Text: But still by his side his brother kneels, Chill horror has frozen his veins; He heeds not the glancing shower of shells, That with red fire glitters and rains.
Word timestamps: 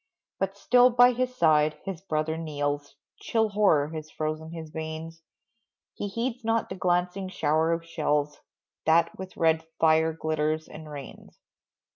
But 0.39 0.57
still 0.57 0.89
by 0.89 1.11
his 1.13 1.35
side 1.35 1.75
his 1.85 2.01
brother 2.01 2.35
kneels, 2.35 2.95
Chill 3.19 3.49
horror 3.49 3.89
has 3.89 4.09
frozen 4.09 4.51
his 4.51 4.71
veins; 4.71 5.21
He 5.93 6.07
heeds 6.07 6.43
not 6.43 6.69
the 6.69 6.75
glancing 6.75 7.29
shower 7.29 7.71
of 7.71 7.85
shells, 7.85 8.41
That 8.87 9.15
with 9.19 9.37
red 9.37 9.61
fire 9.79 10.11
glitters 10.11 10.67
and 10.67 10.89
rains. 10.89 11.37